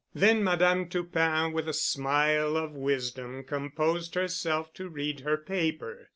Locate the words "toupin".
0.89-1.53